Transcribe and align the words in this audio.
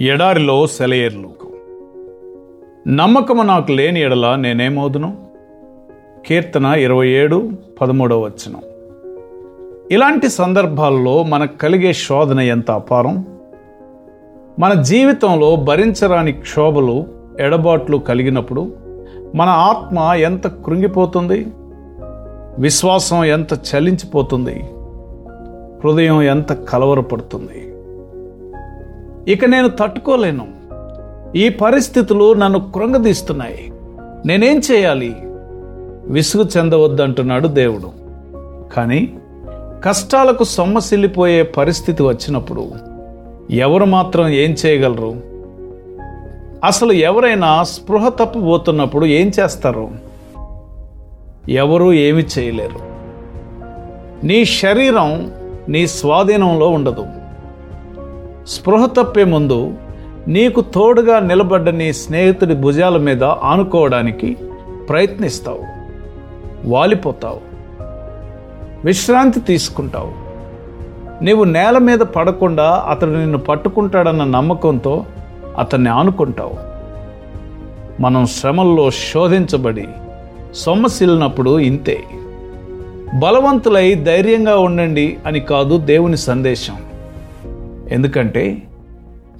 ఎడారిలో 0.00 0.66
సెలయేర్లు 0.66 1.30
నమ్మకము 2.88 3.42
నాకు 3.42 3.72
లేని 3.72 4.00
ఎడల 4.00 4.34
నేనేమోదును 4.34 5.16
కీర్తన 6.26 6.66
ఇరవై 6.66 7.08
ఏడు 7.08 7.50
పదమూడవ 7.80 8.20
వచనం. 8.20 8.60
ఇలాంటి 9.90 10.28
సందర్భాల్లో 10.28 11.22
మనకు 11.22 11.56
కలిగే 11.56 11.92
శోధన 11.92 12.40
ఎంత 12.40 12.70
అపారం? 12.70 13.24
మన 14.58 14.82
జీవితంలో 14.82 15.56
భరించరాని 15.56 16.32
క్షోభలు 16.32 17.06
ఎడబాట్లు 17.40 17.96
కలిగినప్పుడు 17.96 18.72
మన 19.34 19.48
ఆత్మ 19.48 19.98
ఎంత 19.98 20.46
కృంగిపోతుంది? 20.46 21.46
విశ్వాసం 22.58 23.24
ఎంత 23.24 23.52
చలించిపోతుంది? 23.52 24.60
హృదయం 25.84 26.22
ఎంత 26.22 26.52
కలవరపడుతుంది? 26.52 27.69
ఇక 29.28 29.44
నేను 29.44 29.68
తట్టుకోలేను. 29.68 30.46
ఈ 31.36 31.48
పరిస్థితులు 31.48 32.32
నన్ను 32.32 32.72
కృంగదీస్తున్నాయి. 32.72 33.72
నేనేం 34.26 34.60
చేయాలి? 34.72 35.16
విసుగు 36.06 36.48
చెందవద్దంటున్నాడు 36.56 37.48
దేవుడు. 37.48 37.90
కానీ 38.74 39.14
కష్టాలకు 39.84 40.44
సొమ్మసిల్లిపోయే 40.44 41.42
పరిస్థితి 41.42 42.02
వచ్చినప్పుడు 42.02 42.70
ఎవరు 43.50 43.84
మాత్రం 43.84 44.28
ఏం 44.28 44.56
చేయగలరు? 44.66 45.14
అసలు 46.64 46.92
ఎవరైనా 46.92 47.62
స్పృహ 47.62 48.08
తప్పిపోతున్నప్పుడు 48.08 49.06
ఏం 49.06 49.32
చేస్తారు? 49.40 49.88
ఎవరూ 51.48 51.92
ఏమి 51.92 52.24
చేయలేరు. 52.38 52.90
నీ 54.26 54.44
శరీరం 54.44 55.32
నీ 55.68 55.86
స్వాధీనంలో 55.86 56.68
ఉండదు. 56.68 57.06
స్పృహ 58.50 58.86
తప్పే 58.86 59.24
ముందు 59.24 59.74
నీకు 60.28 60.60
తోడుగా 60.60 61.18
నిలబడ్డ 61.18 61.68
నీ 61.68 61.92
స్నేహితుడి 61.92 62.54
భుజాల 62.54 62.96
మీద 62.96 63.24
ఆనుకోవడానికి 63.24 64.36
ప్రయత్నిస్తావు. 64.88 65.60
వాలిపోతావు. 66.64 67.40
విశ్రాంతి 68.84 69.40
తీసుకుంటావు. 69.40 70.12
నీవు 71.24 71.44
నేల 71.44 71.78
మీద 71.78 71.98
పడకుండా 71.98 72.86
అతడు 72.88 73.10
నిన్ను 73.10 73.38
పట్టుకుంటాడన్న 73.38 74.24
నమ్మకంతో 74.24 75.04
అతన్ని 75.58 75.90
ఆనుకుంటావు. 75.90 76.54
మనం 78.02 78.26
శ్రమల్లో 78.26 78.90
శోధించబడి 78.90 79.88
సొమ్మసిల్లినప్పుడు 80.54 81.58
ఇంతే. 81.58 82.04
బలవంతులై 83.18 83.94
ధైర్యంగా 83.94 84.58
ఉండండి 84.58 85.16
అని 85.26 85.40
కాదు 85.40 85.78
దేవుని 85.78 86.16
సందేశం. 86.16 86.76
ఎందుకంటే 87.90 88.62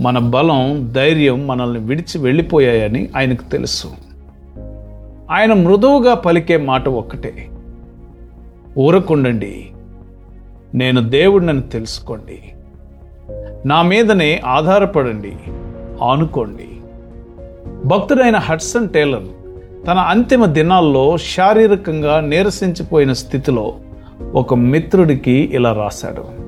మన 0.00 0.18
బలం 0.18 0.92
ధైర్యం 0.92 1.46
మనల్ని 1.46 1.80
విడిచి 1.80 2.18
వెళ్ళిపోయాయని 2.18 3.08
ఆయనకు 3.16 3.42
తెలుసు. 3.42 3.86
ఆయన 5.30 5.52
మృదువుగా 5.52 6.14
పలికే 6.14 6.56
మాట 6.56 6.88
ఒక్కటే. 6.88 7.48
ఊరకుండండి. 8.78 9.66
నేను 10.74 11.08
దేవుడినని 11.08 11.62
తెలుసుకోండి. 11.62 12.38
నా 13.66 13.82
మీదనే 13.82 14.42
ఆధారపడండి. 14.44 15.36
ఆనుకోండి. 16.02 16.68
భక్తుడైన 17.84 18.36
హడ్సన్ 18.36 18.88
టేలర్ 18.88 19.24
తన 19.86 19.98
అంతిమ 19.98 20.46
దినాల్లో 20.46 21.16
శారీరకంగా 21.16 22.20
నీరసించిపోయిన 22.20 23.12
స్థితిలో 23.12 23.74
ఒక 24.34 24.54
మిత్రుడికి 24.54 25.50
ఇలా 25.52 25.72
రాశాడు. 25.72 26.47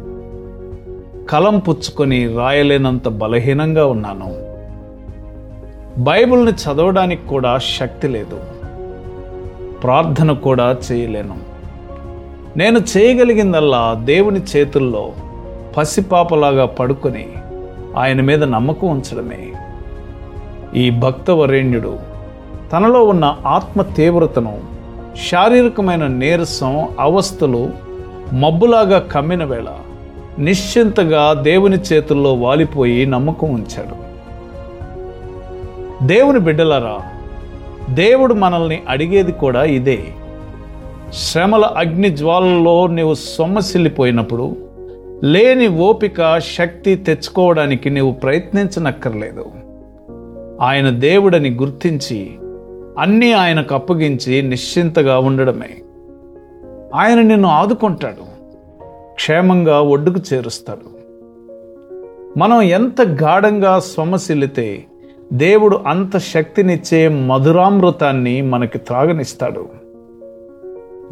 కలం 1.30 1.58
పుచ్చుకొని 1.58 2.36
రాయలేనంత 2.36 3.08
బలహీనంగా 3.08 3.86
ఉన్నాను. 3.86 4.34
బైబిల్ని 5.98 6.52
చదవడానికి 6.52 7.28
కూడా 7.28 7.58
శక్తి 7.58 8.08
లేదు. 8.08 8.41
ప్రార్థన 9.82 10.32
కూడా 10.32 10.76
చేయలేను. 10.92 11.36
నేను 12.56 12.78
చేయగలిగిందల్లా 12.78 14.00
దేవుని 14.04 14.40
చేతుల్లో 14.56 15.12
పసిపాపలాగా 15.76 16.66
పడుకొని 16.66 17.28
ఆయన 17.96 18.20
మీద 18.20 18.44
నమ్మకం 18.44 18.88
ఉంచడమే. 18.88 19.52
ఈ 20.74 20.90
భక్తవరేణ్యుడు 20.90 21.98
తనలో 22.72 23.04
ఉన్న 23.04 23.36
ఆత్మ 23.46 23.82
తీవ్రతను 23.82 24.58
శారీరకమైన 25.28 26.06
నీరసం 26.06 26.88
అవస్థలు 27.00 27.70
మబ్బులాగా 28.32 28.98
కమ్మిన 28.98 29.44
వేళ 29.44 29.69
నిశ్చింతగా 30.38 31.32
దేవుని 31.32 31.76
చేతుల్లో 31.76 32.34
వాలిపోయి 32.34 33.06
నమ్మకం 33.06 33.54
ఉంచాడు. 33.54 34.10
దేవుని 36.06 36.38
బిడ్డలరా 36.38 36.98
దేవుడు 37.91 38.34
మనల్ని 38.34 38.82
అడిగేది 38.88 39.32
కూడా 39.32 39.64
ఇదే. 39.64 40.04
శ్రమల 41.12 41.64
అగ్ని 41.64 42.10
జ్వాలలో 42.10 42.86
నీవు 42.86 43.14
సొమ్మసిల్లిపోయినప్పుడు 43.14 44.56
లేని 45.24 45.69
ఓపిక 45.69 46.38
శక్తి 46.38 46.94
తెచ్చుకోవడానికి 46.94 47.90
నీవు 47.90 48.12
ప్రయత్నించనక్కర్లేదు. 48.12 49.46
ఆయన 50.62 50.90
దేవుడని 50.90 51.50
గుర్తించి 51.50 52.30
అన్నీ 52.98 53.32
ఆయనకు 53.32 53.74
అప్పగించి 53.74 54.42
నిశ్చింతగా 54.42 55.19
ఉండడమే. 55.19 55.70
ఆయన 56.94 57.20
నిన్ను 57.20 57.48
ఆదుకుంటాడు. 57.48 58.29
క్షేమంగా 59.20 59.81
ఒడ్డుకు 59.81 60.34
చేరుస్తాడు. 60.34 61.00
మనం 62.38 62.62
ఎంత 62.62 63.03
గాఢంగా 63.03 63.78
సొమ్మసిల్లితే 63.78 64.84
దేవుడు 65.32 65.81
అంత 65.86 66.19
శక్తినిచ్చే 66.19 67.08
మధురామృతాన్ని 67.08 68.42
మనకి 68.42 68.78
త్రాగనిస్తాడు. 68.78 69.69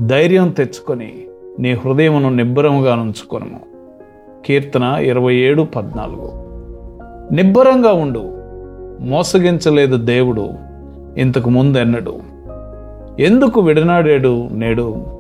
ధైర్యం 0.07 0.51
తెచ్చుకొని 0.51 1.13
నీ 1.59 1.73
హృదయమును 1.73 2.31
నిబ్బరముగా 2.31 2.95
ఉంచుకొను 2.95 3.61
కీర్తన 4.47 4.83
ఇరవై 4.83 5.35
ఏడు 5.35 5.63
పద్నాలుగు. 5.63 6.33
నిబ్బరంగా 7.35 7.93
ఉండు. 7.93 8.35
మోసగించలేదు 9.03 9.97
దేవుడు. 9.97 10.51
ఇంతకు 11.17 11.51
ముందెన్నడు. 11.51 12.19
ఎందుకు 13.21 13.61
విడనాడాడు 13.61 14.49
నేడు? 14.53 15.18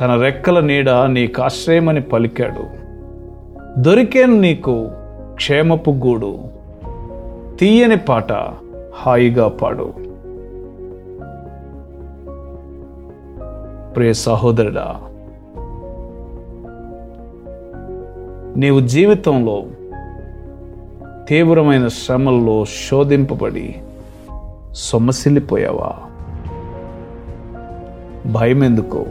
తన 0.00 0.20
రెక్కల 0.20 0.60
నీడ 0.60 0.90
నీకు 0.90 1.42
ఆశ్రయమని 1.42 2.00
పలికాడు. 2.00 2.84
దొరికేను 3.80 4.40
నీకు 4.40 4.88
క్షేమపు 5.34 5.90
గూడు. 5.90 6.38
తీయని 7.60 7.96
పాట 7.96 8.32
హాయిగా 8.94 9.48
పాడు. 9.48 9.92
ప్రియ 13.96 14.12
సహోదరుడా 14.12 15.00
నీవు 18.56 18.80
జీవితంలో 18.80 19.64
తీవ్రమైన 21.28 21.88
శ్రమల్లో 21.88 22.64
శోధింపబడి 22.64 23.74
సొమ్మసిల్లిపోయావా? 24.72 25.92
భయం 28.32 28.64
ఎందుకో 28.64 29.04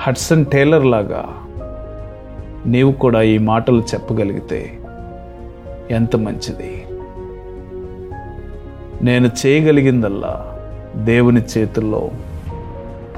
హడ్సన్ 0.00 0.46
టేలర్ 0.46 0.84
లాగా 0.84 1.28
నీవు 2.66 2.92
కూడా 2.92 3.22
ఈ 3.22 3.38
మాటలు 3.38 3.80
చెప్పగలిగితే 3.80 4.78
ఎంత 5.90 6.16
మంచిది? 6.16 6.86
నేను 9.02 9.30
చేయగలిగిందల్లా 9.46 10.58
దేవుని 10.96 11.42
చేతుల్లో 11.58 12.10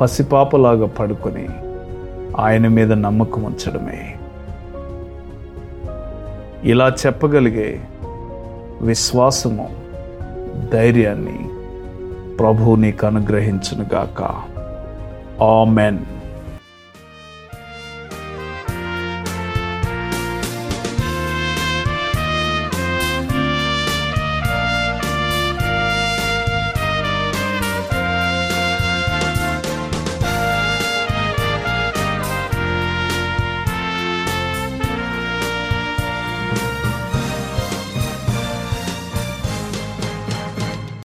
పసిపాపలాగా 0.01 0.87
పడుకొని 0.87 1.49
ఆయన 2.39 2.69
మీద 2.69 2.93
నమ్మకం 2.93 3.43
ఉంచడమే. 3.43 4.17
ఇలా 6.65 6.93
చెప్పగలిగే 7.07 7.81
విశ్వాసము 8.81 9.71
ధైర్యాన్ని 10.73 11.39
ప్రభువు 12.37 12.77
నీకు 12.77 13.07
అనుగ్రహించునుగాక. 13.07 14.23
ఆమెన్. 15.43 15.99